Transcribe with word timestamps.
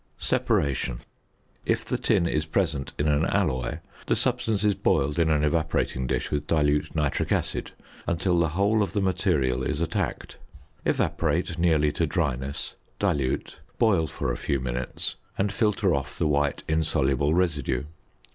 ~Separation.~ 0.17 1.01
If 1.63 1.85
the 1.85 1.95
tin 1.99 2.25
is 2.25 2.47
present 2.47 2.91
in 2.97 3.07
an 3.07 3.23
alloy, 3.23 3.81
the 4.07 4.15
substance 4.15 4.63
is 4.63 4.73
boiled 4.73 5.19
in 5.19 5.29
an 5.29 5.43
evaporating 5.43 6.07
dish 6.07 6.31
with 6.31 6.47
dilute 6.47 6.95
nitric 6.95 7.31
acid 7.31 7.69
until 8.07 8.39
the 8.39 8.47
whole 8.49 8.81
of 8.81 8.93
the 8.93 8.99
material 9.01 9.61
is 9.61 9.79
attacked. 9.79 10.37
Evaporate 10.85 11.59
nearly 11.59 11.91
to 11.91 12.07
dryness, 12.07 12.73
dilute, 12.97 13.59
boil 13.77 14.07
for 14.07 14.31
a 14.31 14.37
few 14.37 14.59
minutes, 14.59 15.17
and 15.37 15.53
filter 15.53 15.93
off 15.93 16.17
the 16.17 16.25
white 16.27 16.63
insoluble 16.67 17.35
residue. 17.35 17.83